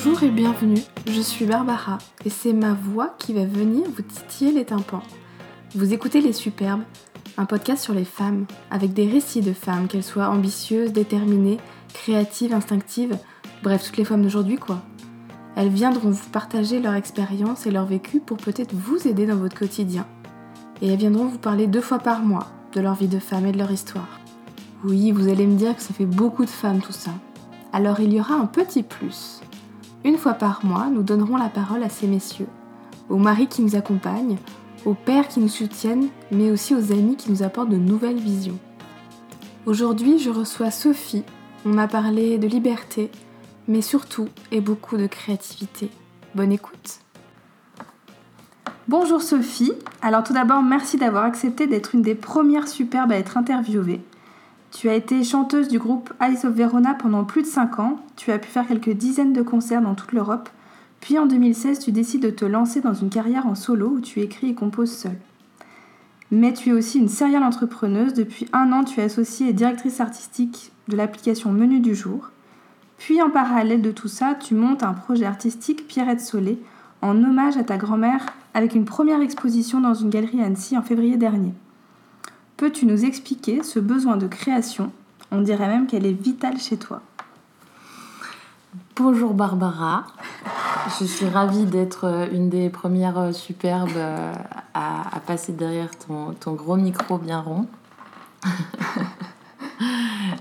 [0.00, 4.52] Bonjour et bienvenue, je suis Barbara et c'est ma voix qui va venir vous titiller
[4.52, 5.02] les tympans.
[5.74, 6.84] Vous écoutez Les Superbes,
[7.36, 11.58] un podcast sur les femmes, avec des récits de femmes, qu'elles soient ambitieuses, déterminées,
[11.94, 13.18] créatives, instinctives,
[13.64, 14.82] bref, toutes les femmes d'aujourd'hui quoi.
[15.56, 19.58] Elles viendront vous partager leur expérience et leur vécu pour peut-être vous aider dans votre
[19.58, 20.06] quotidien.
[20.80, 23.52] Et elles viendront vous parler deux fois par mois de leur vie de femme et
[23.52, 24.20] de leur histoire.
[24.84, 27.10] Oui, vous allez me dire que ça fait beaucoup de femmes tout ça.
[27.72, 29.40] Alors il y aura un petit plus.
[30.04, 32.48] Une fois par mois, nous donnerons la parole à ces messieurs,
[33.08, 34.38] aux maris qui nous accompagnent,
[34.84, 38.58] aux pères qui nous soutiennent, mais aussi aux amis qui nous apportent de nouvelles visions.
[39.66, 41.24] Aujourd'hui, je reçois Sophie.
[41.66, 43.10] On a parlé de liberté,
[43.66, 45.90] mais surtout et beaucoup de créativité.
[46.34, 47.00] Bonne écoute.
[48.86, 49.72] Bonjour Sophie.
[50.00, 54.00] Alors tout d'abord, merci d'avoir accepté d'être une des premières superbes à être interviewée.
[54.70, 58.30] Tu as été chanteuse du groupe Ice of Verona pendant plus de 5 ans, tu
[58.32, 60.50] as pu faire quelques dizaines de concerts dans toute l'Europe,
[61.00, 64.20] puis en 2016 tu décides de te lancer dans une carrière en solo où tu
[64.20, 65.18] écris et composes seule.
[66.30, 70.00] Mais tu es aussi une serial entrepreneuse, depuis un an tu es associée et directrice
[70.00, 72.30] artistique de l'application Menu du jour.
[72.98, 76.58] Puis en parallèle de tout ça, tu montes un projet artistique Pierrette Solé
[77.00, 80.82] en hommage à ta grand-mère avec une première exposition dans une galerie à Annecy en
[80.82, 81.54] février dernier.
[82.58, 84.90] Peux-tu nous expliquer ce besoin de création?
[85.30, 87.02] On dirait même qu'elle est vitale chez toi.
[88.96, 90.06] Bonjour Barbara,
[90.98, 94.32] je suis ravie d'être euh, une des premières euh, superbes euh,
[94.74, 97.68] à, passer derrière ton, gros micro bien rond.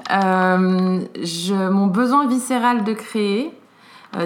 [0.10, 3.54] mon besoin viscéral de créer,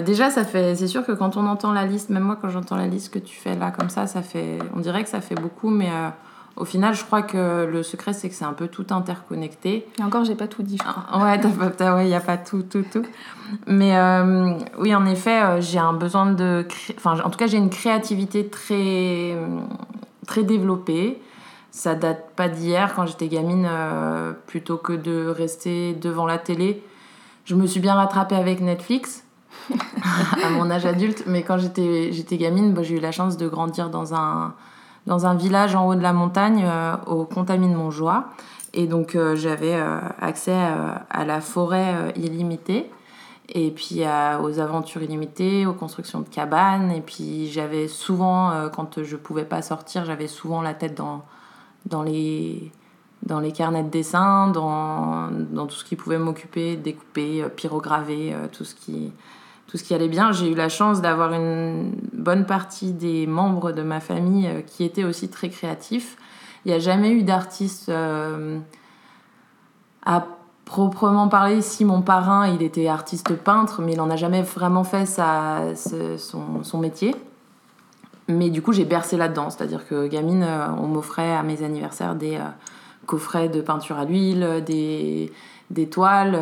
[0.06, 2.76] déjà ça fait, c'est sûr que quand on entend la liste, même moi quand j'entends
[2.76, 5.34] la liste que tu fais là comme ça, ça fait, on dirait que ça fait
[5.34, 5.90] beaucoup, mais
[6.56, 9.86] au final, je crois que le secret, c'est que c'est un peu tout interconnecté.
[9.98, 11.04] Et encore, j'ai pas tout dit, je crois.
[11.10, 13.04] Ah, ouais, il n'y a pas tout, tout, tout.
[13.66, 16.66] Mais euh, oui, en effet, euh, j'ai un besoin de.
[16.96, 19.36] Enfin, en tout cas, j'ai une créativité très,
[20.26, 21.22] très développée.
[21.70, 26.82] Ça date pas d'hier, quand j'étais gamine, euh, plutôt que de rester devant la télé.
[27.46, 29.24] Je me suis bien rattrapée avec Netflix
[30.44, 33.88] à mon âge adulte, mais quand j'étais gamine, bah, j'ai eu la chance de grandir
[33.88, 34.54] dans un
[35.06, 38.26] dans un village en haut de la montagne euh, au Contamine Montjoie.
[38.74, 40.56] Et donc euh, j'avais euh, accès
[41.10, 42.90] à la forêt illimitée
[43.54, 44.02] et puis
[44.42, 46.90] aux aventures illimitées, aux constructions de cabanes.
[46.90, 51.22] Et puis j'avais souvent, quand je pouvais pas sortir, j'avais souvent la tête dans,
[51.84, 52.72] dans, les,
[53.24, 58.64] dans les carnets de dessin, dans, dans tout ce qui pouvait m'occuper, découper, pyrograver, tout
[58.64, 59.12] ce qui
[59.72, 60.32] tout ce qui allait bien.
[60.32, 64.84] J'ai eu la chance d'avoir une bonne partie des membres de ma famille euh, qui
[64.84, 66.16] étaient aussi très créatifs.
[66.64, 68.58] Il n'y a jamais eu d'artiste euh,
[70.04, 70.26] à
[70.66, 71.62] proprement parler.
[71.62, 75.74] Si mon parrain, il était artiste peintre, mais il n'en a jamais vraiment fait sa,
[75.74, 77.16] son, son, métier.
[78.28, 79.50] Mais du coup, j'ai bercé là-dedans.
[79.50, 82.38] C'est-à-dire que gamine, euh, on m'offrait à mes anniversaires des
[83.06, 85.32] coffrets de peinture à l'huile, des,
[85.70, 86.38] des toiles.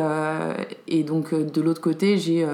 [0.87, 2.45] et donc, de l'autre côté, j'ai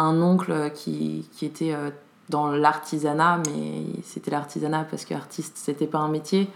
[0.00, 1.90] un oncle qui, qui était euh,
[2.28, 6.48] dans l'artisanat, mais c'était l'artisanat parce qu'artiste, c'était pas un métier,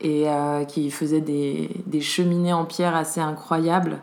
[0.00, 3.98] et euh, qui faisait des, des, cheminées en pierre assez incroyables,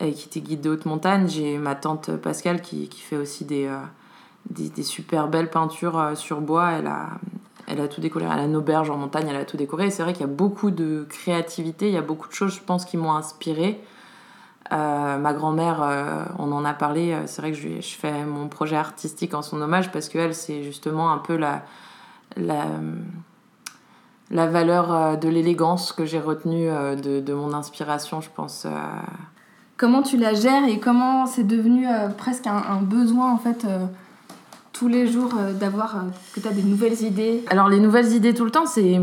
[0.00, 1.28] et qui était guide de haute montagne.
[1.28, 3.78] J'ai ma tante Pascale qui, qui fait aussi des, euh,
[4.50, 6.72] des, super belles peintures sur bois.
[6.72, 7.10] Elle a,
[7.66, 8.26] elle a tout décoré.
[8.26, 9.90] Elle a une auberge en montagne, elle a tout décoré.
[9.90, 12.60] C'est vrai qu'il y a beaucoup de créativité, il y a beaucoup de choses, je
[12.60, 13.80] pense, qui m'ont inspirée.
[14.72, 18.24] Euh, ma grand-mère, euh, on en a parlé, euh, c'est vrai que je, je, fais
[18.24, 21.62] mon projet artistique en son hommage parce qu'elle, c'est justement un peu la,
[22.36, 22.66] la,
[24.30, 28.66] la valeur de l'élégance que j'ai retenue de, de, mon inspiration, je pense.
[29.78, 31.86] Comment tu la gères et comment c'est devenu
[32.18, 33.66] presque un, un, besoin en fait
[34.74, 37.42] tous les jours d'avoir que tu as des nouvelles idées?
[37.48, 39.00] Alors les nouvelles idées tout le temps, c'est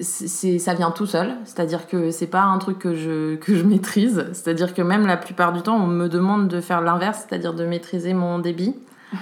[0.00, 3.64] c'est ça vient tout seul c'est-à-dire que c'est pas un truc que je que je
[3.64, 7.54] maîtrise c'est-à-dire que même la plupart du temps on me demande de faire l'inverse c'est-à-dire
[7.54, 8.74] de maîtriser mon débit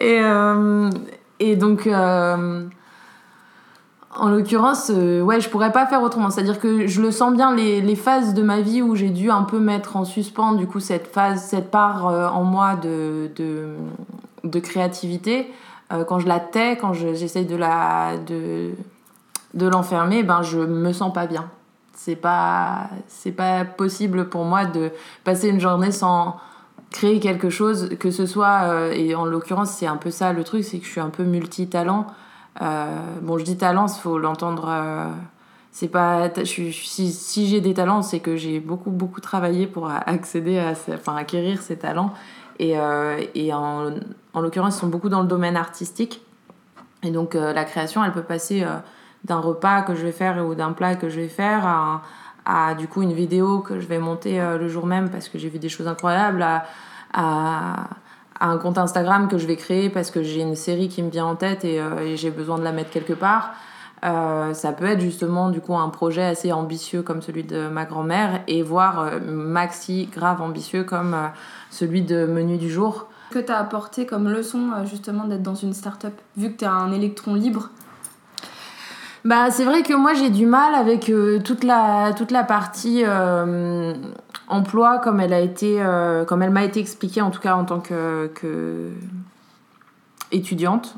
[0.00, 0.90] et euh,
[1.38, 2.64] et donc euh,
[4.16, 6.30] en l'occurrence, euh, ouais, je pourrais pas faire autrement.
[6.30, 9.30] C'est-à-dire que je le sens bien, les, les phases de ma vie où j'ai dû
[9.30, 13.76] un peu mettre en suspens, du coup, cette phase, cette part en moi de, de,
[14.44, 15.48] de créativité.
[15.92, 18.70] Euh, quand je la tais, quand j'essaye de la de,
[19.54, 21.50] de l'enfermer, ben je me sens pas bien.
[21.94, 22.90] C'est pas
[23.36, 24.90] pas possible pour moi de
[25.24, 26.36] passer une journée sans
[26.90, 30.44] créer quelque chose, que ce soit euh, et en l'occurrence c'est un peu ça le
[30.44, 32.06] truc, c'est que je suis un peu multitalent.
[32.62, 32.86] Euh,
[33.22, 34.68] bon, je dis talent, il faut l'entendre
[35.72, 40.58] c'est pas si, si j'ai des talents c'est que j'ai beaucoup beaucoup travaillé pour accéder
[40.58, 42.12] à enfin acquérir ces talents
[42.60, 43.94] et, euh, et en,
[44.34, 46.22] en l'occurrence ils sont beaucoup dans le domaine artistique.
[47.02, 48.76] Et donc euh, la création elle peut passer euh,
[49.24, 52.02] d'un repas que je vais faire ou d'un plat que je vais faire à,
[52.44, 55.48] à, du coup une vidéo que je vais monter le jour même parce que j'ai
[55.48, 56.64] vu des choses incroyables à,
[57.14, 57.88] à,
[58.40, 61.26] un compte Instagram que je vais créer parce que j'ai une série qui me vient
[61.26, 61.82] en tête et
[62.16, 63.52] j'ai besoin de la mettre quelque part
[64.02, 67.84] euh, ça peut être justement du coup un projet assez ambitieux comme celui de ma
[67.84, 71.26] grand-mère et voire euh, maxi grave ambitieux comme euh,
[71.70, 73.08] celui de Menu du jour.
[73.30, 76.68] Que tu as apporté comme leçon justement d'être dans une start-up vu que tu es
[76.68, 77.68] un électron libre?
[79.26, 81.12] Bah, c'est vrai que moi j'ai du mal avec
[81.44, 83.04] toute, la, toute la partie
[84.48, 85.80] emploi comme elle a été
[86.26, 88.88] comme elle m'a été expliquée en tout cas en tant que, que
[90.32, 90.96] étudiante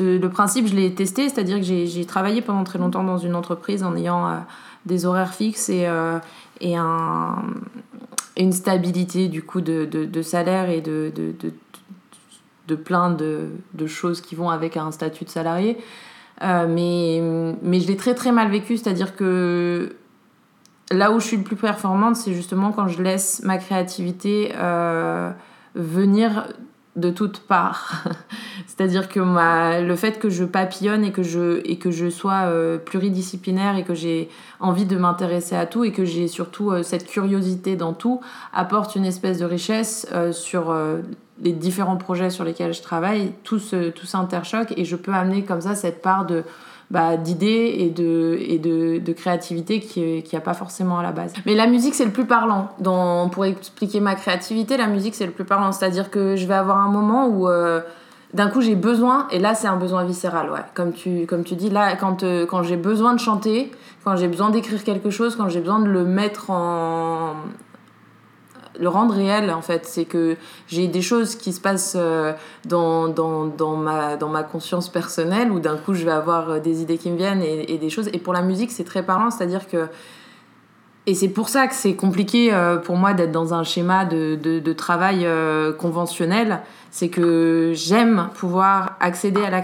[0.00, 3.82] le principe, je l'ai testé, c'est-à-dire que j'ai travaillé pendant très longtemps dans une entreprise
[3.82, 4.36] en ayant euh,
[4.84, 6.18] des horaires fixes et, euh,
[6.60, 7.44] et un,
[8.36, 11.34] une stabilité du coup de, de, salaire et de, de,
[12.66, 13.48] de plein de,
[13.86, 15.78] choses qui vont avec un statut de salarié.
[16.42, 17.22] Euh, mais,
[17.62, 19.96] mais je l'ai très très mal vécu, c'est-à-dire que
[20.90, 24.52] là où je suis le plus performante, c'est justement quand je laisse ma créativité
[25.74, 26.48] venir
[26.96, 28.04] de toutes parts.
[28.66, 32.78] C'est-à-dire que le fait que je papillonne et que je, et que je sois euh,
[32.78, 34.28] pluridisciplinaire et que j'ai
[34.60, 38.20] envie de m'intéresser à tout et que j'ai surtout euh, cette curiosité dans tout
[38.52, 40.74] apporte une espèce de richesse euh, sur
[41.42, 43.32] les différents projets sur lesquels je travaille.
[43.44, 43.60] Tout,
[43.94, 46.44] tout s'interchoque et je peux amener comme ça cette part de
[46.90, 51.12] bah, d'idées et, de, et de, de créativité qui n'y a pas forcément à la
[51.12, 51.32] base.
[51.44, 52.68] Mais la musique, c'est le plus parlant.
[52.78, 55.72] Dans, pour expliquer ma créativité, la musique, c'est le plus parlant.
[55.72, 57.80] C'est-à-dire que je vais avoir un moment où euh,
[58.34, 60.60] d'un coup j'ai besoin, et là c'est un besoin viscéral, ouais.
[60.74, 63.72] Comme tu, comme tu dis, là, quand, euh, quand j'ai besoin de chanter,
[64.04, 67.34] quand j'ai besoin d'écrire quelque chose, quand j'ai besoin de le mettre en,
[68.78, 69.86] le rendre réel en fait.
[69.86, 70.36] C'est que
[70.68, 72.32] j'ai des choses qui se passent euh,
[72.64, 76.58] dans, dans, dans, ma, dans ma conscience personnelle où d'un coup je vais avoir euh,
[76.60, 78.08] des idées qui me viennent et, des choses.
[78.12, 79.88] Et pour la musique, c'est très parlant, c'est-à-dire que.
[81.08, 84.34] Et c'est pour ça que c'est compliqué euh, pour moi d'être dans un schéma de,
[84.34, 85.26] de, de travail
[85.78, 86.60] conventionnel.
[86.90, 89.62] C'est que j'aime pouvoir accéder à la,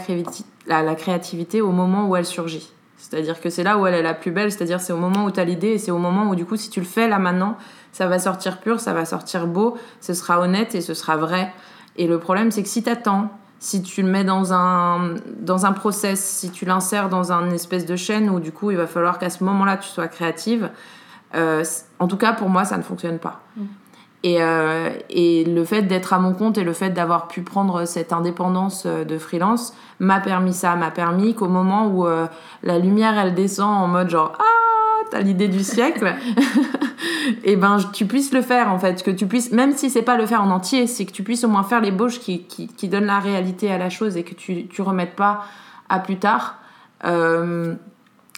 [0.69, 2.73] à la créativité au moment où elle surgit.
[3.03, 5.31] C'est-à-dire que c'est là où elle est la plus belle, c'est-à-dire c'est au moment où
[5.33, 7.19] tu as l'idée et c'est au moment où du coup si tu le fais là
[7.19, 7.59] maintenant,
[7.91, 11.53] ça va sortir pur, ça va sortir beau, ce sera honnête et ce sera vrai.
[11.97, 13.29] Et le problème, c'est que si tu attends,
[13.59, 17.87] si tu le mets dans un, dans un process, si tu l'insères dans un espèce
[17.87, 20.71] de chaîne où du coup il va falloir qu'à ce moment-là tu sois créative,
[21.35, 21.65] euh,
[21.99, 23.41] en tout cas pour moi ça ne fonctionne pas.
[23.57, 23.65] Mm.
[24.25, 27.87] Et, euh, et, le fait d'être à mon compte et le fait d'avoir pu prendre
[27.87, 32.07] cette indépendance euh, de freelance m'a permis ça, m'a permis qu'au moment où
[32.63, 34.63] la lumière elle descend en mode genre ah
[35.13, 36.15] t'as l'idée du siècle,
[37.45, 40.17] et ben tu puisses le faire en fait, que tu puisses, même si c'est pas
[40.17, 42.89] le faire en entier, c'est que tu puisses au moins faire l'ébauche qui, qui, qui
[42.89, 45.45] donne la réalité à la chose et que tu, tu remettes pas
[45.91, 46.57] à plus tard.
[47.05, 47.75] Euh,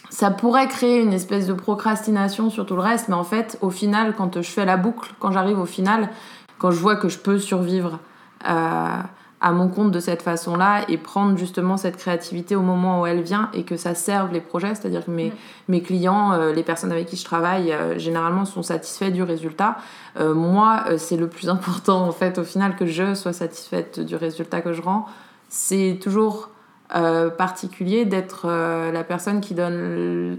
[0.09, 3.69] ça pourrait créer une espèce de procrastination sur tout le reste, mais en fait, au
[3.69, 6.09] final, quand je fais la boucle, quand j'arrive au final,
[6.57, 7.99] quand je vois que je peux survivre,
[8.47, 8.97] euh,
[9.41, 13.21] à mon compte de cette façon-là et prendre justement cette créativité au moment où elle
[13.21, 14.73] vient et que ça serve les projets.
[14.73, 15.33] C'est-à-dire que mes,
[15.67, 19.77] mes clients, euh, les personnes avec qui je travaille, euh, généralement sont satisfaits du résultat.
[20.19, 24.61] Moi, c'est le plus important en fait au final que je sois satisfaite du résultat
[24.61, 25.05] que je rends.
[25.49, 26.49] C'est toujours
[26.89, 30.37] particulier d'être la personne qui donne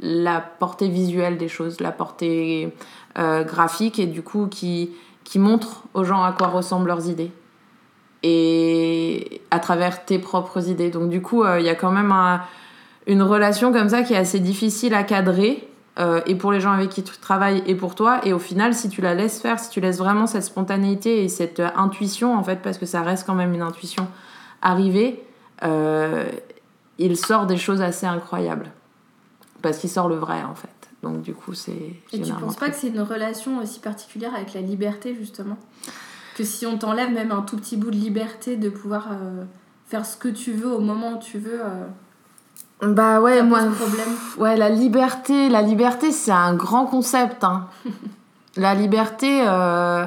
[0.00, 2.74] la portée visuelle des choses, la portée
[3.16, 4.90] graphique et du coup qui,
[5.24, 7.30] qui montre aux gens à quoi ressemblent leurs idées
[8.24, 10.90] et à travers tes propres idées.
[10.90, 12.12] Donc du coup, euh, il y a quand même
[13.06, 15.68] une relation comme ça qui est assez difficile à cadrer.
[16.00, 18.20] Euh, et pour les gens avec qui tu travailles et pour toi.
[18.26, 21.28] Et au final, si tu la laisses faire, si tu laisses vraiment cette spontanéité et
[21.28, 24.08] cette intuition, en fait, parce que ça reste quand même une intuition,
[24.60, 25.22] arriver,
[25.62, 26.24] euh,
[26.98, 28.70] il sort des choses assez incroyables.
[29.62, 30.68] Parce qu'il sort le vrai, en fait.
[31.02, 31.94] Donc du coup, c'est...
[32.12, 35.58] Et tu penses pas que c'est une relation aussi particulière avec la liberté, justement?
[36.36, 39.44] Que si on t'enlève même un tout petit bout de liberté de pouvoir euh,
[39.86, 41.60] faire ce que tu veux au moment où tu veux.
[41.62, 41.86] Euh,
[42.82, 43.60] bah ouais, moi.
[43.66, 44.08] Problème.
[44.38, 47.44] Ouais, la liberté, la liberté, c'est un grand concept.
[47.44, 47.68] Hein.
[48.56, 49.44] la liberté.
[49.46, 50.06] Euh,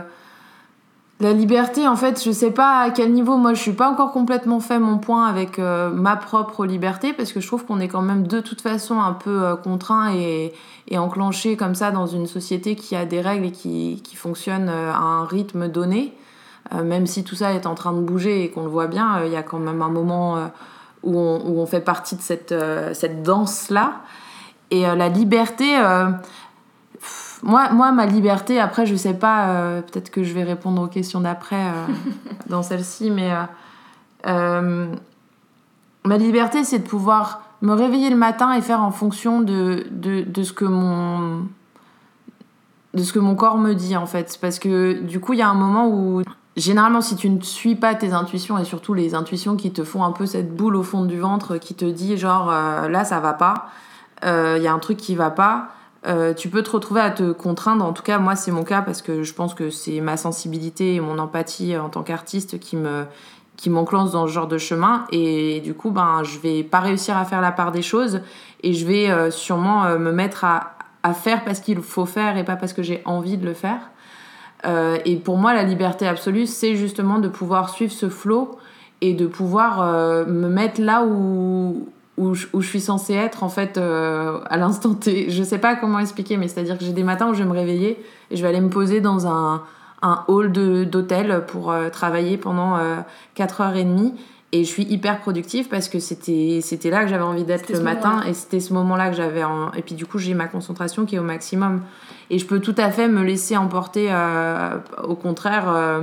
[1.20, 4.12] la liberté, en fait, je sais pas à quel niveau, moi je suis pas encore
[4.12, 8.04] complètement fait mon point avec ma propre liberté, parce que je trouve qu'on est quand
[8.04, 10.54] même de toute façon un peu contraint et,
[10.88, 14.70] et, enclenché comme ça dans une société qui a des règles et qui, qui fonctionne
[14.70, 16.14] à un rythme donné.
[16.74, 19.20] Euh, même si tout ça est en train de bouger et qu'on le voit bien,
[19.20, 20.48] euh, il y a quand même un moment euh,
[21.04, 22.54] où on, où on fait partie de cette,
[22.94, 24.02] cette danse-là.
[24.70, 25.78] Et la liberté,
[27.44, 31.22] moi, moi, ma liberté, après, je sais pas, peut-être que je vais répondre aux questions
[31.22, 31.72] d'après
[32.50, 33.32] dans celle-ci, mais
[34.24, 40.22] ma liberté, c'est de pouvoir me réveiller le matin et faire en fonction de, de,
[40.22, 41.48] de, ce que mon
[42.94, 44.38] de ce que mon corps me dit en fait.
[44.42, 46.22] Parce que du coup il y a un moment où
[46.56, 50.04] généralement si tu ne suis pas tes intuitions et surtout les intuitions qui te font
[50.04, 53.20] un peu cette boule au fond du ventre qui te dit genre euh, là ça
[53.20, 53.68] va pas
[54.26, 55.70] euh, il y a un truc qui va pas
[56.06, 57.84] euh, tu peux te retrouver à te contraindre.
[57.84, 60.96] En tout cas moi c'est mon cas parce que je pense que c'est ma sensibilité
[60.96, 63.06] et mon empathie en tant qu'artiste qui me
[63.56, 65.06] qui m'enclenche dans ce genre de chemin.
[65.12, 68.22] Et du coup ben je vais pas réussir à faire la part des choses
[68.62, 72.38] et je vais euh, sûrement euh, me mettre à, à faire parce qu'il faut faire
[72.38, 73.90] et pas parce que j'ai envie de le faire.
[75.06, 78.58] Et pour moi la liberté absolue c'est justement de pouvoir suivre ce flot
[79.00, 81.88] et de pouvoir me mettre là où
[82.18, 85.30] où je, où je, suis censée être en fait à l'instant T.
[85.30, 87.44] Je sais pas comment expliquer, mais c'est à dire que j'ai des matins où je
[87.44, 89.64] vais me réveiller et je vais aller me poser dans un,
[90.02, 92.78] un hall d'hôtel pour euh, travailler pendant
[93.36, 94.10] 4h30 euh,
[94.52, 97.82] et je suis hyper productive parce que c'était c'était là que j'avais envie d'être le
[97.82, 99.44] matin et c'était ce moment-là que j'avais
[99.76, 101.82] et puis du coup j'ai ma concentration qui est au maximum.
[102.30, 106.02] Et je peux tout à fait me laisser emporter euh, au contraire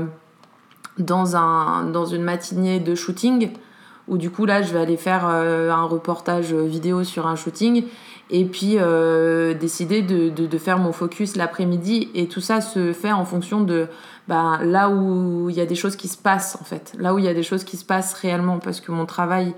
[0.99, 3.51] dans un dans une matinée de shooting
[4.09, 7.85] où du coup là je vais aller faire un reportage vidéo sur un shooting
[8.31, 12.11] et puis euh, décider de, de, faire mon focus l'après-midi.
[12.15, 13.89] Et tout ça se fait en fonction de
[14.29, 16.95] bah, là où il y a des choses qui se passent, en fait.
[16.99, 18.59] Là où il y a des choses qui se passent réellement.
[18.59, 19.55] Parce que mon travail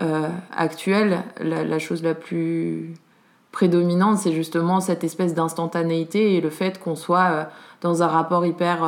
[0.00, 2.94] euh, actuel, la, chose la plus
[3.52, 7.44] prédominante, c'est justement cette espèce d'instantanéité et le fait qu'on soit euh,
[7.82, 8.80] dans un rapport hyper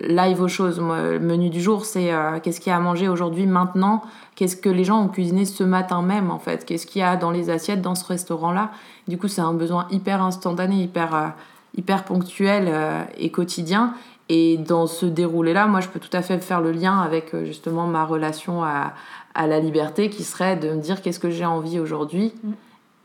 [0.00, 0.80] live aux choses.
[0.80, 4.02] le menu du jour, c'est euh, qu'est-ce qu'il y a à manger aujourd'hui, maintenant,
[4.34, 7.16] qu'est-ce que les gens ont cuisiné ce matin même, en fait, qu'est-ce qu'il y a
[7.16, 8.70] dans les assiettes dans ce restaurant-là?
[9.08, 11.28] Du coup, c'est un besoin hyper instantané, hyper, euh,
[11.76, 13.94] hyper ponctuel euh, et quotidien.
[14.28, 17.86] Et dans ce déroulé-là, moi, je peux tout à fait faire le lien avec justement
[17.86, 18.92] ma relation à,
[19.34, 22.32] à la liberté, qui serait de me dire qu'est-ce que j'ai envie aujourd'hui.
[22.44, 22.50] Mm.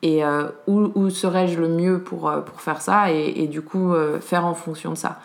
[0.03, 0.21] Et
[0.67, 4.53] où, où serais-je le mieux pour, pour faire ça et, et du coup faire en
[4.53, 5.19] fonction de ça.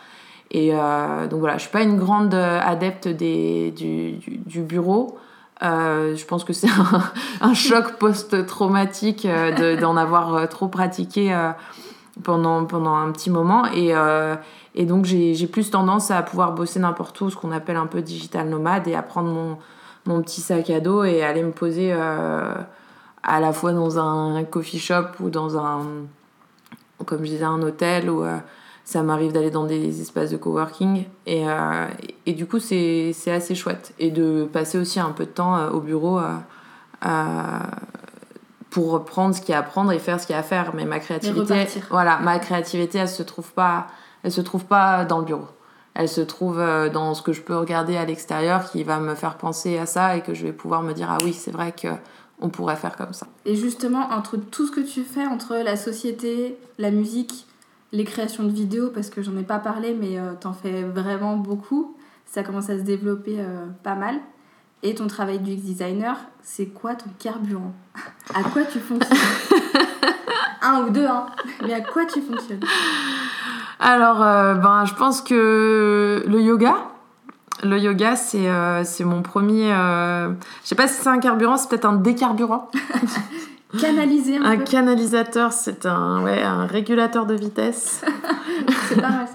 [0.50, 5.18] Et euh, donc voilà, je suis pas une grande euh, adepte des, du, bureau.
[5.62, 6.68] Euh, je pense que c'est
[7.40, 9.26] un, choc post-traumatique
[9.80, 11.36] d'en avoir trop pratiqué
[12.24, 13.66] pendant, pendant un petit moment.
[13.66, 13.92] Et,
[14.74, 18.02] et donc j'ai plus tendance à pouvoir bosser n'importe où, ce qu'on appelle un peu
[18.02, 19.58] digital nomade, et à prendre mon,
[20.06, 24.80] mon petit sac à dos et aller me poser à la fois dans un coffee
[24.80, 25.82] shop ou dans un,
[27.04, 28.24] comme je disais, un hôtel ou
[28.90, 31.86] ça m'arrive d'aller dans des espaces de coworking et, euh,
[32.26, 33.94] et du coup c'est assez chouette.
[34.00, 37.58] Et de passer aussi un peu de temps euh, au bureau euh,
[38.68, 40.42] pour reprendre ce qu'il y a à prendre et faire ce qu'il y a à
[40.42, 40.72] faire.
[40.74, 43.86] Mais ma créativité voilà ma créativité elle se trouve pas
[44.24, 45.46] elle se trouve pas dans le bureau.
[45.94, 46.60] Elle se trouve
[46.92, 50.16] dans ce que je peux regarder à l'extérieur qui va me faire penser à ça
[50.16, 51.88] et que je vais pouvoir me dire ah oui c'est vrai que
[52.40, 53.28] on pourrait faire comme ça.
[53.44, 57.46] Et justement, entre tout ce que tu fais, entre la société, la musique,
[57.92, 61.36] les créations de vidéos, parce que j'en ai pas parlé, mais euh, t'en fais vraiment
[61.36, 61.96] beaucoup.
[62.26, 64.16] Ça commence à se développer euh, pas mal.
[64.82, 67.74] Et ton travail du designer, c'est quoi ton carburant?
[68.34, 69.18] À quoi tu fonctionnes?
[70.62, 71.26] Un ou deux, hein
[71.66, 72.60] Mais à quoi tu fonctionnes?
[73.80, 76.76] Alors, euh, ben, je pense que le yoga,
[77.62, 78.48] le yoga, c'est
[78.84, 79.68] c'est mon premier.
[79.68, 82.70] je sais pas si c'est un carburant, c'est peut-être un décarburant.
[83.78, 88.04] Canaliser un, un canalisateur, c'est un, ouais, un régulateur de vitesse.
[88.88, 89.26] c'est pas mal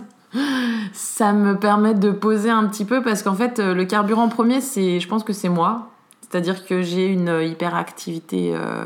[0.92, 1.32] ça.
[1.32, 5.08] me permet de poser un petit peu parce qu'en fait, le carburant premier, c'est, je
[5.08, 5.90] pense que c'est moi.
[6.22, 8.84] C'est-à-dire que j'ai une hyperactivité euh,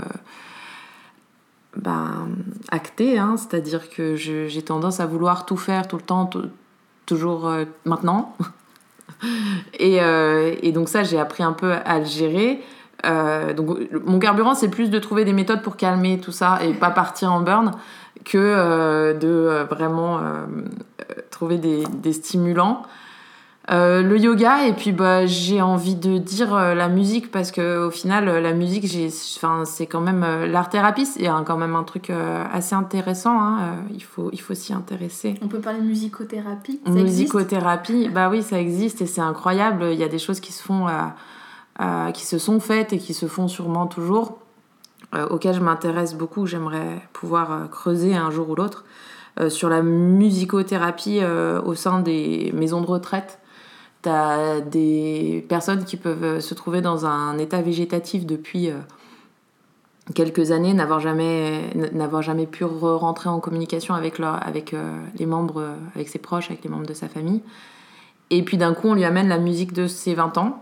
[1.76, 2.28] ben,
[2.70, 3.36] actée, hein.
[3.38, 6.30] c'est-à-dire que j'ai tendance à vouloir tout faire tout le temps,
[7.06, 8.36] toujours euh, maintenant.
[9.80, 12.62] et, euh, et, donc ça, j'ai appris un peu à le gérer.
[13.06, 16.74] Euh, donc mon carburant c'est plus de trouver des méthodes pour calmer tout ça et
[16.74, 17.72] pas partir en burn
[18.26, 20.20] que euh, de euh, vraiment
[21.32, 22.84] trouver des, des stimulants.
[23.70, 28.26] le yoga et puis bah, j'ai envie de dire la musique parce que au final
[28.26, 32.12] la musique c'est quand même l'art thérapie c'est quand même un truc
[32.52, 36.92] assez intéressant hein, il faut il faut s'y intéresser on peut parler de musicothérapie ça
[36.92, 40.62] musicothérapie bah oui ça existe et c'est incroyable il y a des choses qui se
[40.62, 40.88] font
[41.82, 44.40] euh, qui se sont faites et qui se font sûrement toujours,
[45.16, 48.84] euh, auxquelles je m'intéresse beaucoup, j'aimerais pouvoir euh, creuser un jour ou l'autre,
[49.48, 51.22] sur la musicothérapie
[51.64, 53.40] au sein des maisons de retraite.
[54.02, 58.70] T'as des personnes qui peuvent se trouver dans un état végétatif depuis
[60.14, 64.76] quelques années, n'avoir jamais, n'avoir jamais pu rentrer en communication avec, leur, avec
[65.18, 67.42] les membres, avec ses proches, avec les membres de sa famille.
[68.32, 70.62] Et puis d'un coup, on lui amène la musique de ses 20 ans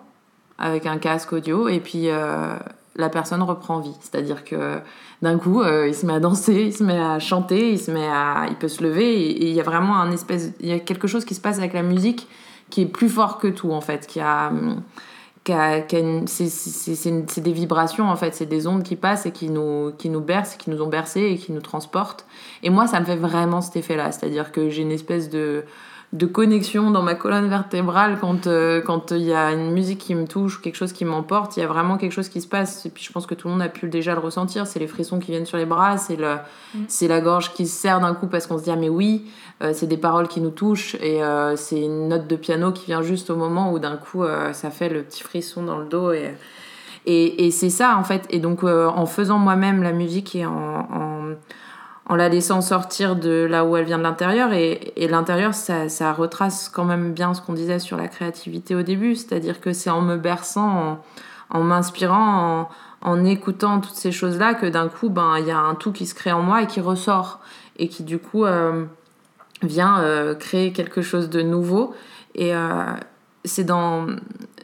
[0.57, 2.55] avec un casque audio et puis euh,
[2.95, 3.95] la personne reprend vie.
[4.01, 4.79] C'est-à-dire que
[5.21, 7.91] d'un coup, euh, il se met à danser, il se met à chanter, il se
[7.91, 10.73] met à, il peut se lever et il y a vraiment un espèce, il y
[10.73, 12.27] a quelque chose qui se passe avec la musique
[12.69, 14.51] qui est plus fort que tout en fait, qui a,
[15.43, 19.93] qui a, c'est des vibrations en fait, c'est des ondes qui passent et qui nous,
[19.97, 22.25] qui nous bercent, qui nous ont bercés et qui nous transportent.
[22.63, 25.63] Et moi, ça me fait vraiment cet effet-là, c'est-à-dire que j'ai une espèce de
[26.13, 30.15] de connexion dans ma colonne vertébrale quand euh, quand il y a une musique qui
[30.15, 32.47] me touche ou quelque chose qui m'emporte il y a vraiment quelque chose qui se
[32.47, 32.85] passe.
[32.85, 34.67] Et puis je pense que tout le monde a pu déjà le ressentir.
[34.67, 36.35] C'est les frissons qui viennent sur les bras c'est le
[36.75, 36.85] mm.
[36.87, 39.25] c'est la gorge qui se serre d'un coup parce qu'on se dit ah mais oui
[39.61, 40.95] euh, c'est des paroles qui nous touchent.
[41.01, 44.23] Et euh, c'est une note de piano qui vient juste au moment où d'un coup
[44.53, 46.13] ça fait le petit frisson dans le dos.
[46.13, 46.33] Et
[47.05, 48.25] et, et c'est ça en fait.
[48.29, 51.35] Et donc en faisant moi-même la musique et en, en
[52.09, 54.53] en la laissant sortir de là où elle vient de l'intérieur.
[54.53, 59.15] Et, l'intérieur, ça, retrace quand même bien ce qu'on disait sur la créativité au début,
[59.15, 61.03] c'est-à-dire que c'est en me berçant,
[61.49, 62.69] en, m'inspirant,
[63.01, 66.05] en, écoutant toutes ces choses-là que d'un coup, ben, il y a un tout qui
[66.05, 67.39] se crée en moi et qui ressort,
[67.77, 68.85] et qui du coup euh,
[69.61, 71.93] vient euh, créer quelque chose de nouveau.
[72.35, 72.85] Et euh,
[73.43, 74.07] c'est dans,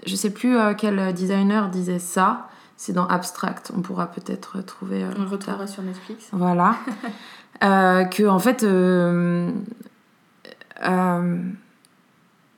[0.05, 3.72] je sais plus quel designer disait ça, c'est dans Abstract.
[3.75, 5.06] On pourra peut-être trouver.
[5.18, 6.27] On le retrouvera sur Netflix.
[6.32, 6.75] Voilà.
[7.63, 9.50] Euh, que en fait euh,
[10.84, 11.42] euh,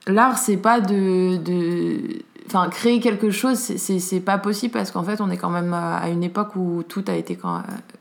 [0.07, 5.21] l'art c'est pas de, de enfin créer quelque chose c'est pas possible parce qu'en fait
[5.21, 7.37] on est quand même à une époque où tout a été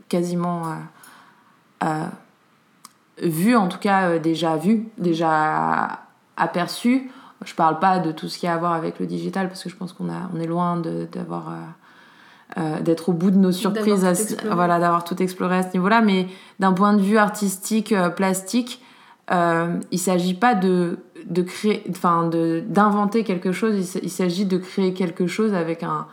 [0.08, 0.62] quasiment
[3.22, 6.00] vu en tout cas déjà vu déjà
[6.36, 7.10] aperçu
[7.44, 9.68] je parle pas de tout ce qui a à voir avec le digital parce que
[9.68, 10.80] je pense qu'on a on est loin
[11.12, 11.52] d'avoir
[12.56, 16.02] euh, d'être au bout de nos surprises, voilà, d'avoir tout exploré à ce niveau-là.
[16.02, 16.28] Mais
[16.60, 18.80] d'un point de vue artistique, euh, plastique,
[19.32, 23.96] euh, il s'agit pas de, de créer, enfin, d'inventer quelque chose.
[24.02, 26.06] Il s'agit de créer quelque chose avec un,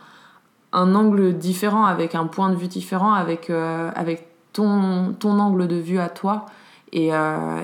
[0.72, 5.76] un angle différent, avec un point de vue différent, avec, avec ton, ton angle de
[5.76, 6.46] vue à toi.
[6.92, 7.10] Et,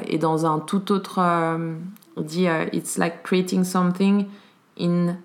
[0.07, 1.19] et dans un tout autre,
[2.17, 4.27] on dit, it's like creating something
[4.79, 5.17] in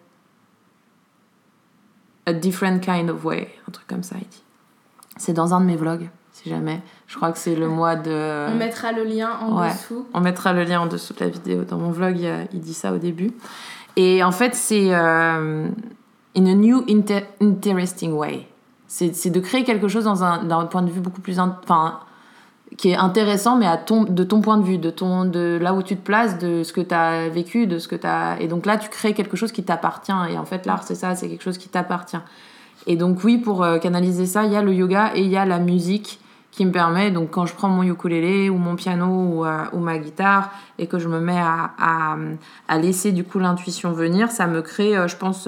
[2.25, 4.43] a different kind of way, un truc comme ça, il dit.
[5.17, 6.81] C'est dans un de mes vlogs, si jamais.
[7.07, 8.47] Je crois que c'est le mois de.
[8.49, 10.07] On mettra le lien en dessous.
[10.13, 11.63] On mettra le lien en dessous de la vidéo.
[11.63, 12.17] Dans mon vlog,
[12.53, 13.31] il, dit ça au début.
[13.95, 15.67] Et en fait, c'est euh,
[16.35, 16.83] in a new
[17.39, 18.47] interesting way.
[18.87, 21.39] C'est de créer quelque chose dans un, d'un point de vue beaucoup plus.
[21.39, 21.99] Enfin,
[22.77, 25.73] qui est intéressant, mais à ton, de ton point de vue, de, ton, de là
[25.73, 28.37] où tu te places, de ce que tu as vécu, de ce que tu as...
[28.39, 30.13] Et donc là, tu crées quelque chose qui t'appartient.
[30.29, 32.17] Et en fait, l'art, c'est ça, c'est quelque chose qui t'appartient.
[32.87, 35.37] Et donc oui, pour euh, canaliser ça, il y a le yoga et il y
[35.37, 36.19] a la musique
[36.51, 39.97] qui me permet, donc quand je prends mon ukulélé ou mon piano ou, euh, ma
[39.97, 42.15] guitare et que je me mets à, à,
[42.67, 45.47] à laisser du coup l'intuition venir, ça me crée, euh, je pense,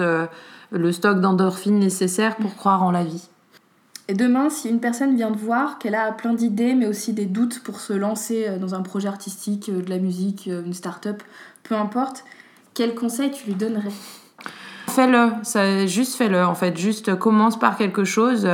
[0.70, 3.28] le stock d'endorphines nécessaire pour croire en la vie.
[4.08, 7.26] Et demain, si une personne vient te voir, qu'elle a plein d'idées, mais aussi des
[7.26, 10.74] doutes pour se lancer euh, dans un projet artistique, euh, de la musique, euh, une
[10.74, 11.22] start-up,
[11.64, 12.24] peu importe,
[12.74, 13.90] quel conseil tu lui donnerais?
[14.88, 18.48] Fais-le, juste fais-le en fait, juste commence par quelque chose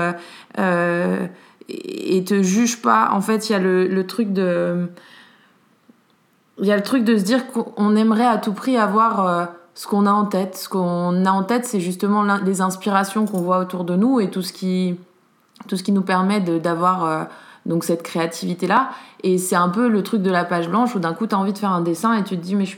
[0.59, 3.11] et te juge pas.
[3.13, 4.89] En fait, il y a le, truc de.
[6.59, 9.87] Il y a le truc de se dire qu'on aimerait à tout prix avoir ce
[9.87, 10.57] qu'on a en tête.
[10.57, 14.31] Ce qu'on a en tête, c'est justement les inspirations qu'on voit autour de nous et
[14.31, 14.97] tout ce qui
[15.69, 17.25] tout ce qui nous permet d'avoir euh,
[17.67, 18.91] donc cette créativité là
[19.23, 21.39] et c'est un peu le truc de la page blanche où d'un coup tu as
[21.39, 22.77] envie de faire un dessin et tu te dis mais je,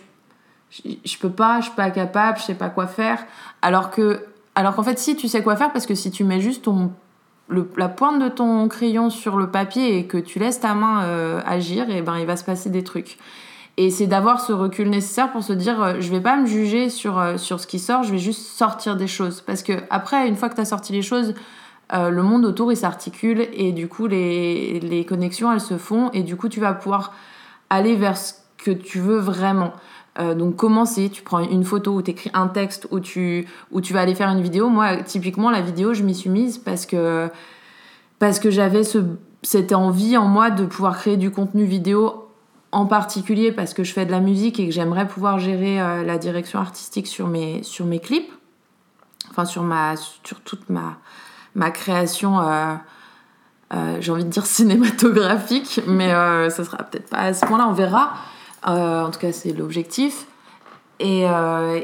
[1.05, 3.25] je, peux pas je suis pas capable je sais pas quoi faire.
[3.63, 6.41] Alors que alors qu'en fait si tu sais quoi faire parce que si tu mets
[6.41, 6.93] juste ton
[7.77, 11.43] la pointe de ton crayon sur le papier et que tu laisses ta main euh,
[11.45, 13.19] agir et ben il va se passer des trucs.
[13.77, 16.89] Et c'est d'avoir ce recul nécessaire pour se dire euh, je vais pas me juger
[16.89, 19.41] sur, sur ce qui sort je vais juste sortir des choses.
[19.41, 21.35] Parce que après une fois que tu as sorti les choses
[21.93, 26.11] euh, le monde autour il s'articule et du coup les, les, connexions elles se font
[26.13, 27.13] et du coup tu vas pouvoir
[27.69, 29.73] aller vers ce que tu veux vraiment.
[30.21, 33.81] Euh, donc commencer, tu prends une photo ou tu écris un texte ou tu, ou
[33.81, 34.69] tu vas aller faire une vidéo.
[34.69, 37.29] Moi typiquement la vidéo je m'y suis mise parce que,
[38.19, 38.99] parce que j'avais ce,
[39.43, 42.29] cette envie en moi de pouvoir créer du contenu vidéo
[42.73, 46.03] en particulier parce que je fais de la musique et que j'aimerais pouvoir gérer euh,
[46.03, 48.33] la direction artistique sur mes, sur mes clips,
[49.31, 50.99] enfin sur, ma, sur toute ma,
[51.55, 52.75] ma création, euh,
[53.73, 57.67] euh, j'ai envie de dire cinématographique, mais euh, ça sera peut-être pas à ce point-là,
[57.69, 58.15] on verra.
[58.65, 60.27] en tout cas, c'est l'objectif.
[61.01, 61.27] Et,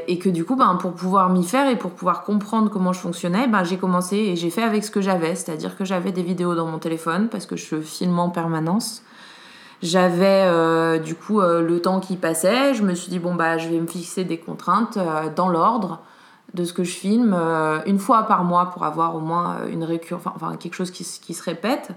[0.07, 2.99] et, que du coup, ben, pour pouvoir m'y faire et pour pouvoir comprendre comment je
[3.01, 5.35] fonctionnais, ben, j'ai commencé et j'ai fait avec ce que j'avais.
[5.35, 9.03] C'est-à-dire que j'avais des vidéos dans mon téléphone parce que je filme en permanence.
[9.83, 12.73] J'avais du coup le temps qui passait.
[12.73, 14.97] Je me suis dit, bon, bah, je vais me fixer des contraintes
[15.35, 15.99] dans l'ordre
[16.53, 17.33] de ce que je filme
[17.85, 20.19] une fois par mois pour avoir au moins une récur...
[20.25, 21.91] enfin, quelque chose qui, qui se répète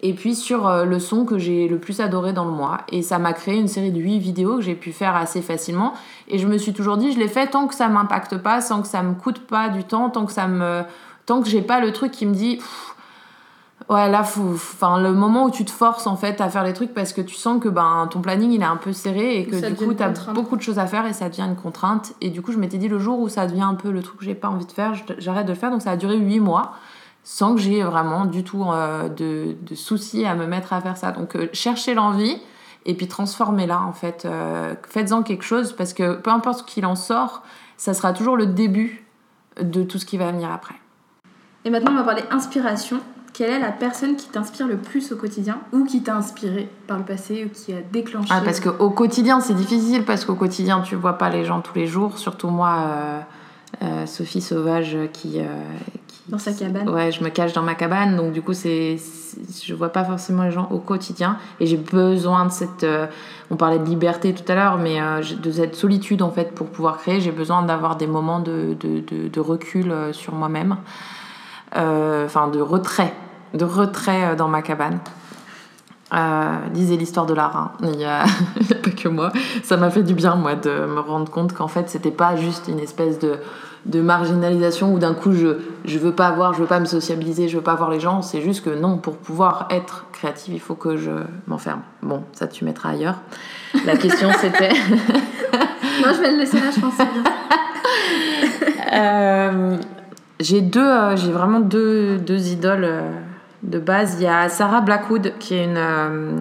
[0.00, 2.78] et puis sur euh, le son que j'ai le plus adoré dans le mois.
[2.92, 5.94] Et ça m'a créé une série de 8 vidéos que j'ai pu faire assez facilement.
[6.28, 8.82] Et je me suis toujours dit, je l'ai fait tant que ça m'impacte pas, sans
[8.82, 10.82] que ça me coûte pas du temps, tant que ça me,
[11.26, 12.60] tant que j'ai pas le truc qui me dit,
[13.88, 14.52] ouais là, faut...
[14.52, 17.20] enfin le moment où tu te forces en fait à faire les trucs parce que
[17.20, 19.94] tu sens que ben ton planning il est un peu serré et que du coup
[19.94, 22.14] tu as beaucoup de choses à faire et ça devient une contrainte.
[22.20, 24.18] Et du coup je m'étais dit le jour où ça devient un peu le truc
[24.18, 25.70] que j'ai pas envie de faire, j'arrête de le faire.
[25.70, 26.72] Donc ça a duré 8 mois
[27.24, 30.96] sans que j'ai vraiment du tout euh, de, de, soucis à me mettre à faire
[30.96, 31.12] ça.
[31.12, 32.40] Donc euh, cherchez l'envie
[32.86, 34.24] et puis transformez-la en fait.
[34.24, 37.42] Euh, faites-en quelque chose parce que peu importe ce qu'il en sort,
[37.76, 39.04] ça sera toujours le début
[39.60, 40.76] de tout ce qui va venir après.
[41.64, 43.00] Et maintenant on va parler inspiration.
[43.38, 46.98] Quelle est la personne qui t'inspire le plus au quotidien ou qui t'a inspiré par
[46.98, 50.80] le passé ou qui a déclenché Ah parce qu'au quotidien c'est difficile parce qu'au quotidien
[50.80, 53.24] tu vois pas les gens tous les jours, surtout moi
[54.06, 55.40] Sophie Sauvage qui,
[56.28, 58.96] dans sa cabane Ouais, je me cache dans ma cabane, donc du coup, c'est,
[59.64, 61.38] je vois pas forcément les gens au quotidien.
[61.58, 62.84] Et j'ai besoin de cette.
[62.84, 63.06] Euh,
[63.50, 66.66] on parlait de liberté tout à l'heure, mais euh, de cette solitude en fait pour
[66.68, 67.20] pouvoir créer.
[67.20, 70.76] J'ai besoin d'avoir des moments de, de, de, recul euh, sur moi-même.
[71.74, 73.12] Enfin, de retrait.
[73.54, 74.98] De retrait dans ma cabane.
[76.74, 77.36] lisez l'histoire de.
[77.36, 77.70] Hein.
[77.82, 79.32] Il n'y a, a, pas que moi.
[79.62, 82.68] Ça m'a fait du bien, moi, de me rendre compte qu'en fait, c'était pas juste
[82.68, 83.38] une espèce de
[83.86, 87.48] de marginalisation où d'un coup je je veux pas voir, je veux pas me sociabiliser,
[87.48, 88.22] je veux pas voir les gens.
[88.22, 91.10] C'est juste que non, pour pouvoir être créative, il faut que je
[91.46, 91.80] m'enferme.
[92.02, 93.20] Bon, ça tu mettras ailleurs.
[93.86, 94.68] La question c'était.
[96.04, 96.94] non, je vais le laisser là, je pense.
[98.92, 99.76] euh,
[100.40, 103.10] j'ai deux, euh, j'ai vraiment deux, deux idoles euh,
[103.62, 104.16] de base.
[104.18, 106.36] Il y a Sarah Blackwood qui est une euh,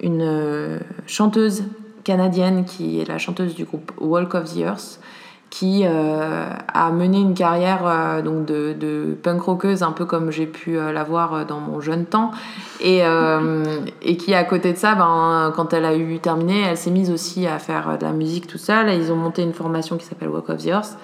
[0.00, 1.64] une chanteuse
[2.04, 5.00] canadienne qui est la chanteuse du groupe Walk of the Earth
[5.50, 10.46] qui euh, a mené une carrière euh, donc de, punk rockeuse un peu comme j'ai
[10.46, 12.32] pu euh, l'avoir dans mon jeune temps
[12.80, 13.00] et,
[14.02, 17.10] et qui à côté de ça ben, quand elle a eu terminé elle s'est mise
[17.10, 20.28] aussi à faire de la musique tout seule ils ont monté une formation qui s'appelle
[20.28, 20.96] Walk of the Earth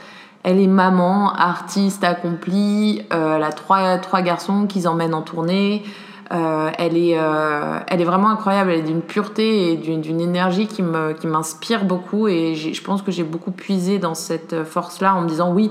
[0.45, 5.83] elle est maman, artiste accomplie, elle a trois, trois garçons qu'ils emmènent en tournée,
[6.33, 10.67] euh, elle, est, euh, elle est vraiment incroyable, elle est d'une pureté et d'une énergie
[10.67, 15.23] qui m'inspire qui beaucoup et je pense que j'ai beaucoup puisé dans cette force-là en
[15.23, 15.71] me disant oui,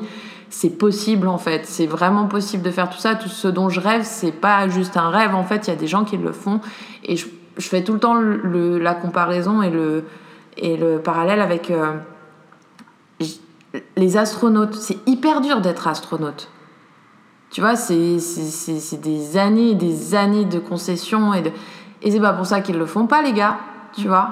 [0.50, 3.80] c'est possible en fait, c'est vraiment possible de faire tout ça, tout ce dont je
[3.80, 5.34] rêve, c'est pas juste un rêve.
[5.34, 6.62] En fait, il y a des gens qui le font
[7.04, 7.26] et je,
[7.58, 10.06] je fais tout le temps le, la comparaison et le,
[10.58, 11.94] et le parallèle avec euh,
[13.96, 14.76] les astronautes.
[14.76, 16.50] C'est hyper dur d'être astronaute.
[17.54, 18.18] Tu vois, c'est
[19.02, 21.52] des années et des années de concessions et de...
[22.02, 23.58] Et c'est pas pour ça qu'ils le font pas, les gars,
[23.96, 24.30] tu vois,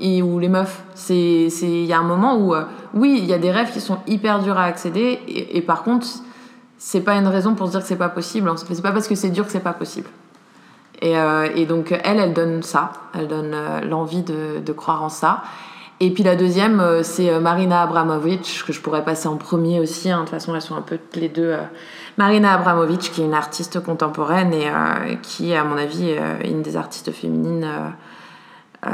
[0.00, 0.82] et, ou les meufs.
[1.08, 2.64] Il y a un moment où, euh,
[2.94, 6.06] oui, il y a des rêves qui sont hyper durs à accéder, et, par contre,
[6.76, 8.52] c'est pas une raison pour se dire que c'est pas possible.
[8.56, 10.08] C'est pas parce que c'est dur que c'est pas possible.
[11.00, 15.02] Et, euh, et, donc, elle, elle donne ça, elle donne euh, l'envie de, de, croire
[15.02, 15.42] en ça.
[16.00, 20.10] Et puis la deuxième, c'est Marina Abramovic, que je pourrais passer en premier aussi.
[20.10, 20.18] Hein.
[20.18, 21.56] De toute façon, elles sont un peu les deux
[22.18, 26.40] Marina Abramovic, qui est une artiste contemporaine et euh, qui, à mon avis, est euh,
[26.44, 27.64] une des artistes féminines.
[28.84, 28.90] Euh,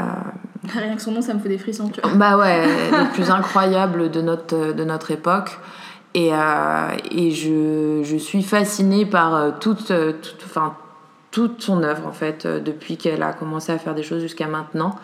[0.71, 2.11] Rien que son nom, ça me fait des frissons, tu vois.
[2.13, 5.57] Bah ouais, les plus incroyables de notre, de notre époque.
[6.13, 10.75] Et, et je, je, suis fascinée par toute, toute, enfin,
[11.29, 14.95] toute son œuvre, en fait, depuis qu'elle a commencé à faire des choses jusqu'à maintenant.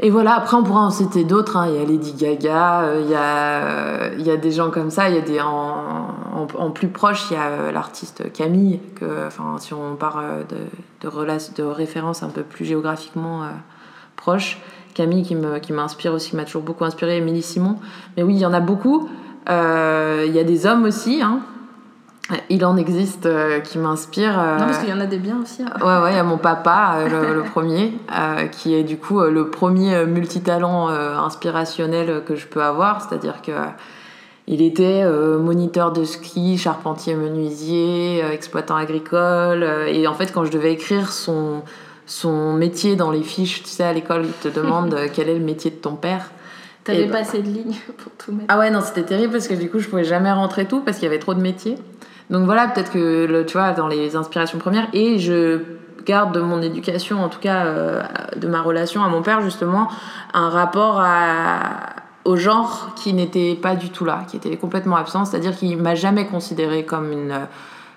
[0.00, 1.56] Et voilà, après on pourra en citer d'autres.
[1.56, 1.68] Hein.
[1.68, 4.90] Il y a Lady Gaga, euh, il, y a, il y a des gens comme
[4.90, 5.08] ça.
[5.08, 8.78] Il y a des en, plus proche, il y a euh, l'artiste Camille.
[8.94, 13.48] Que, enfin, si on parle de, de, de références un peu plus géographiquement euh,
[14.14, 14.60] proches,
[14.94, 17.16] Camille qui m'inspire qui aussi, qui m'a toujours beaucoup inspiré.
[17.16, 17.76] Émilie Simon.
[18.16, 19.08] Mais oui, il y en a beaucoup.
[19.48, 21.22] il y a des hommes aussi.
[21.22, 21.40] Hein.
[22.50, 24.38] Il en existe euh, qui m'inspire.
[24.38, 25.62] Euh, non, parce qu'il y en a des biens aussi.
[25.62, 25.72] Hein.
[25.80, 27.94] Ouais, ouais, il y a mon papa, euh, le, premier,
[28.52, 33.00] qui est du coup le premier multitalent inspirationnel que je peux avoir.
[33.02, 33.52] C'est-à-dire que
[34.46, 35.04] il était
[35.38, 39.62] moniteur de ski, charpentier menuisier, exploitant agricole.
[39.88, 41.62] et en fait, quand je devais écrire son,
[42.06, 45.44] son métier dans les fiches, tu sais, à l'école, ils te demandent quel est le
[45.44, 46.30] métier de ton père.
[46.84, 48.46] T'avais pas assez de lignes pour tout mettre.
[48.48, 50.96] Ah ouais, non, c'était terrible parce que du coup, je pouvais jamais rentrer tout parce
[50.96, 51.76] qu'il y avait trop de métiers.
[52.30, 55.60] Donc voilà, peut-être que, tu vois, dans les inspirations premières, et je
[56.04, 58.02] garde de mon éducation, en tout cas euh,
[58.36, 59.88] de ma relation à mon père, justement,
[60.34, 61.02] un rapport
[62.24, 65.94] au genre qui n'était pas du tout là, qui était complètement absent, c'est-à-dire qu'il m'a
[65.94, 67.46] jamais considéré comme une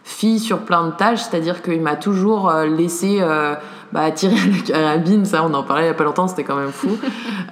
[0.03, 3.55] fille sur plein de tâches, c'est-à-dire qu'il m'a toujours euh, laissé euh,
[3.93, 6.57] bah, tirer la carabine, ça on en parlait il n'y a pas longtemps, c'était quand
[6.57, 6.97] même fou.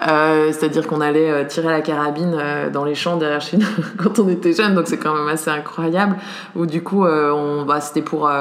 [0.08, 4.30] Euh, c'est-à-dire qu'on allait tirer la carabine dans les champs derrière chez nous quand on
[4.30, 6.16] était jeunes, donc c'est quand même assez incroyable.
[6.56, 8.32] Ou du coup, on, bah, c'était pour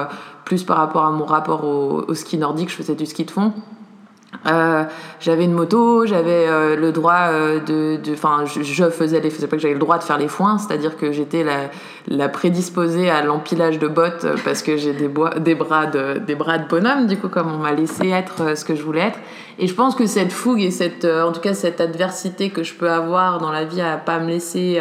[0.45, 3.33] plus par rapport à mon rapport au, au ski nordique, je faisais du ski de
[3.33, 3.53] fond.
[4.47, 4.85] Euh,
[5.21, 9.81] j'avais une moto, j'avais euh, le droit euh, de, enfin, je, faisais les, j'avais le
[9.81, 11.45] droit de faire les foins, c'est-à-dire que j'étais
[12.07, 16.69] la, prédisposée à l'empilage de bottes parce que j'ai des, bras de, des bras de
[16.69, 19.19] bonhomme, du coup, comme on m'a laissé être ce que je voulais être.
[19.59, 22.75] Et je pense que cette fougue et cette, en tout cas, cette adversité que je
[22.75, 24.81] peux avoir dans la vie à pas me laisser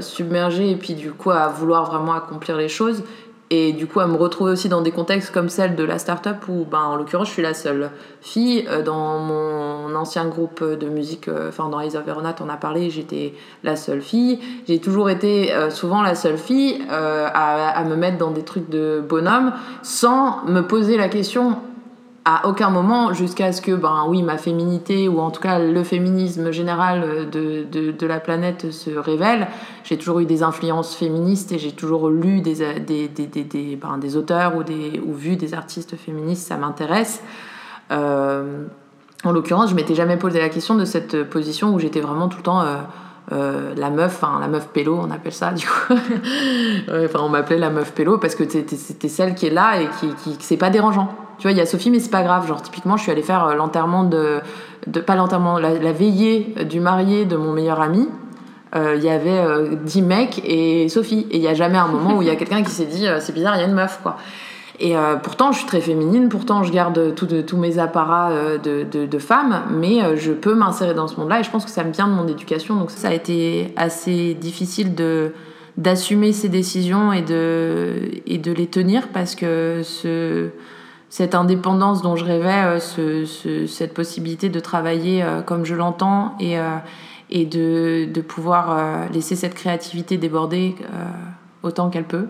[0.00, 3.02] submerger et puis du coup à vouloir vraiment accomplir les choses,
[3.50, 6.36] et du coup à me retrouver aussi dans des contextes comme celle de la start-up
[6.48, 10.88] où ben, en l'occurrence je suis la seule fille euh, dans mon ancien groupe de
[10.88, 12.04] musique euh, enfin dans Eyes of
[12.40, 13.34] on a parlé j'étais
[13.64, 14.38] la seule fille.
[14.68, 19.02] J'ai toujours été euh, souvent la seule fille à, me mettre dans des trucs de
[19.06, 21.56] bonhomme sans me poser la question
[22.32, 25.82] à aucun moment, jusqu'à ce que, ben oui, ma féminité, ou en tout cas le
[25.82, 29.48] féminisme général de, de, de la planète se révèle,
[29.82, 33.98] j'ai toujours eu des influences féministes et j'ai toujours lu des, des, des, des, ben,
[33.98, 37.20] des auteurs ou, des, ou vu des artistes féministes, ça m'intéresse.
[37.90, 38.62] Euh,
[39.24, 42.38] en l'occurrence, je m'étais jamais posé la question de cette position où j'étais vraiment tout
[42.38, 42.60] le temps...
[42.60, 42.76] Euh,
[43.32, 45.94] euh, la meuf, enfin la meuf pélo, on appelle ça du coup.
[46.88, 50.08] enfin, on m'appelait la meuf pélo parce que c'était celle qui est là et qui,
[50.14, 51.14] qui c'est pas dérangeant.
[51.40, 52.46] Tu vois, il y a Sophie, mais c'est pas grave.
[52.46, 54.40] Genre, typiquement, je suis allée faire euh, l'enterrement de,
[54.86, 55.00] de.
[55.00, 58.08] Pas l'enterrement, la, veillée du marié de mon meilleur ami.
[58.76, 59.42] Euh, il y avait
[59.82, 61.26] 10 mecs et Sophie.
[61.30, 63.06] Et il y a jamais un moment où il y a quelqu'un qui s'est dit
[63.20, 64.18] c'est bizarre, il y a une meuf, quoi.
[64.82, 68.30] Et pourtant, je suis très féminine, pourtant, je garde tous mes apparats
[68.62, 71.70] de, de, de, femme, mais je peux m'insérer dans ce monde-là et je pense que
[71.70, 72.76] ça me vient de mon éducation.
[72.76, 75.34] Donc, ça a été assez difficile de
[75.76, 80.50] d'assumer ces décisions et de, et de les tenir parce que ce,
[81.10, 86.58] cette indépendance dont je rêvais, euh, cette possibilité de travailler euh, comme je l'entends et,
[86.58, 86.76] euh,
[87.30, 90.74] et de, de pouvoir laisser cette créativité déborder
[91.62, 92.26] autant qu'elle peut.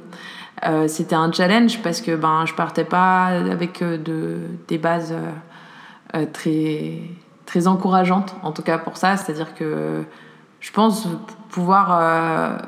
[0.88, 4.37] C'était un challenge parce que ben, je partais pas avec de,
[4.69, 5.14] des bases
[6.35, 6.99] très,
[7.47, 9.16] très encourageantes, en tout cas pour ça.
[9.16, 10.03] C'est-à-dire que
[10.61, 11.09] je pense
[11.49, 12.61] pouvoir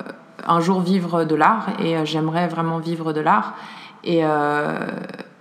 [0.46, 3.57] un jour vivre de l'art et j'aimerais vraiment vivre de l'art.
[4.05, 4.25] Et,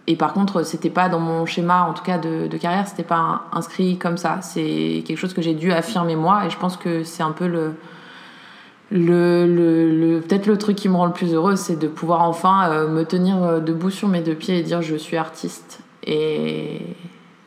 [0.08, 3.04] et par contre, c'était pas dans mon schéma, en tout cas de, de carrière, c'était
[3.04, 4.40] pas inscrit comme ça.
[4.42, 7.48] C'est quelque chose que j'ai dû affirmer moi, et je pense que c'est un peu
[7.48, 7.76] le,
[8.92, 12.70] le, le, peut-être le truc qui me rend le plus heureuse, c'est de pouvoir enfin
[12.70, 15.80] euh, me tenir euh, debout sur mes deux pieds et dire je suis artiste.
[16.04, 16.82] Et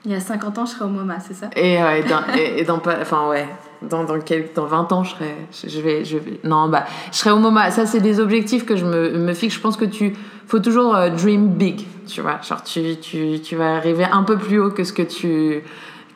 [0.04, 1.50] il y a 50 ans, je serais au MoMA, c'est ça?
[1.56, 3.48] Et, ouais, dans, et, dans, enfin ouais,
[3.88, 7.30] dans, dans, dans 20 ans, je serais, je, vais, je vais, non, bah, je serais
[7.30, 7.70] au MoMA.
[7.70, 9.54] Ça, c'est des objectifs que je me, me fixe.
[9.54, 10.14] Je pense que tu,
[10.46, 12.40] faut toujours euh, dream big, tu vois.
[12.42, 15.62] Genre, tu, tu, tu vas arriver un peu plus haut que ce que tu,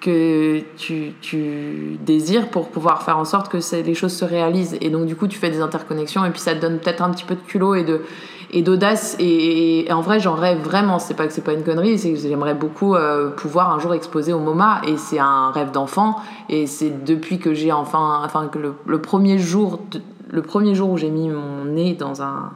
[0.01, 4.77] que tu, tu désires pour pouvoir faire en sorte que les choses se réalisent.
[4.81, 7.11] Et donc, du coup, tu fais des interconnexions et puis ça te donne peut-être un
[7.11, 8.03] petit peu de culot et de,
[8.51, 9.17] et d'audace.
[9.19, 10.99] Et, en vrai, j'en rêve vraiment.
[10.99, 13.95] C'est pas que c'est pas une connerie, c'est que j'aimerais beaucoup euh, pouvoir un jour
[13.95, 14.83] exposer au MoMA.
[14.87, 16.17] Et c'est un rêve d'enfant.
[16.49, 19.81] Et c'est depuis que j'ai enfin, enfin que le, premier jour,
[20.31, 22.53] le premier jour où j'ai mis mon nez dans un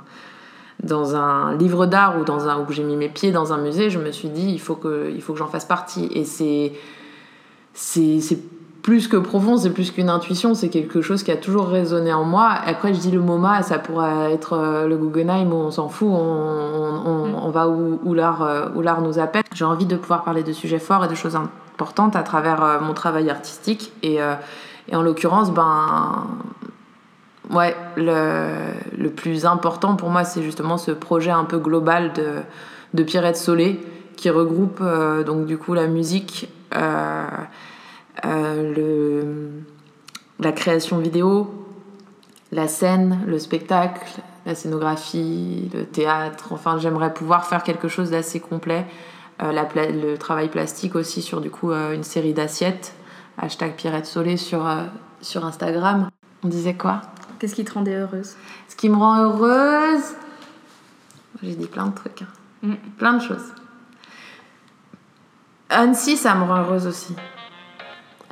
[0.82, 3.88] dans un livre d'art ou dans un où j'ai mis mes pieds dans un musée,
[3.88, 6.08] je me suis dit il faut que que j'en fasse partie.
[6.12, 6.72] Et c'est
[7.72, 8.38] c'est
[8.82, 12.24] plus que profond, c'est plus qu'une intuition, c'est quelque chose qui a toujours résonné en
[12.24, 12.50] moi.
[12.66, 16.16] Après, je dis le MoMA, ça pourrait être euh, le Guggenheim, on s'en fout, on,
[16.16, 19.44] on, on, va où, où l'art euh, nous appelle.
[19.54, 22.80] J'ai envie de pouvoir parler de sujets forts et de choses importantes à travers euh,
[22.80, 23.92] mon travail artistique.
[24.02, 24.16] Et,
[24.88, 26.26] et en l'occurrence, ben,
[27.50, 28.48] ouais, le,
[28.98, 32.26] le, plus important pour moi, c'est justement ce projet un peu global de,
[32.94, 33.80] de Pierrette Solé,
[34.16, 34.82] qui regroupe
[35.24, 36.48] donc du coup la musique.
[36.74, 37.26] Euh,
[38.24, 39.50] le,
[40.38, 41.66] la création vidéo,
[42.50, 46.52] la scène, le spectacle, la scénographie, le théâtre.
[46.52, 48.86] Enfin, j'aimerais pouvoir faire quelque chose d'assez complet.
[49.42, 52.94] Euh, la le travail plastique aussi sur du coup euh, une série d'assiettes.
[53.38, 54.68] Hashtag Pierrette Solé sur,
[55.22, 56.10] sur Instagram.
[56.44, 57.00] On disait quoi?
[57.38, 58.36] Qu'est-ce qui te rendait heureuse?
[58.68, 60.14] Ce qui me rend heureuse.
[61.42, 62.22] J'ai dit plein de trucs.
[62.22, 62.26] Hein.
[62.62, 62.74] Mm.
[62.98, 63.52] Plein de choses.
[65.70, 67.14] Annecy, ça me rend heureuse aussi.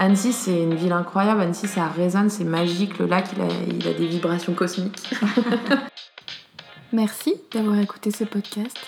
[0.00, 1.42] Annecy, c'est une ville incroyable.
[1.42, 2.98] Annecy, ça résonne, c'est magique.
[2.98, 3.28] Le lac,
[3.68, 5.10] il a, des vibrations cosmiques.
[6.94, 8.78] Merci d'avoir écouté ce podcast.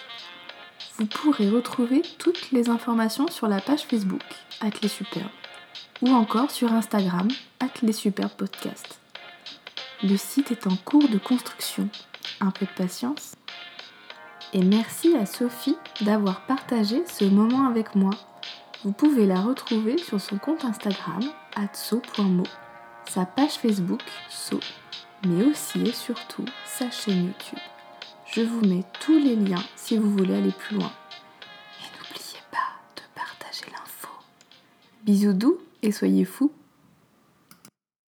[0.97, 4.23] Vous pourrez retrouver toutes les informations sur la page Facebook
[4.63, 5.29] Atelier Superbe.
[6.01, 7.29] ou encore sur Instagram,
[7.83, 8.99] les superbes podcasts.
[10.03, 11.91] Le site est en cours de construction.
[12.41, 13.35] Un peu de patience.
[14.55, 18.13] Et merci à Sophie d'avoir partagé ce moment avec moi.
[18.85, 21.23] Vous pouvez la retrouver sur son compte Instagram,
[21.55, 22.43] atso.mo,
[23.09, 24.59] sa page Facebook, So,
[25.25, 27.61] mais aussi et surtout sa chaîne YouTube.
[28.27, 30.91] Je vous mets tous les liens si vous voulez aller plus loin.
[31.81, 34.09] Et n'oubliez pas de partager l'info.
[35.05, 36.51] Bisous doux et soyez fous